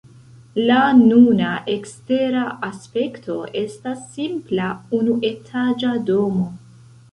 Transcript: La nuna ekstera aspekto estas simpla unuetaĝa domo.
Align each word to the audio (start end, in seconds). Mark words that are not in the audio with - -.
La 0.69 0.77
nuna 1.01 1.51
ekstera 1.73 2.45
aspekto 2.69 3.37
estas 3.63 4.01
simpla 4.17 4.73
unuetaĝa 5.03 5.95
domo. 6.11 6.51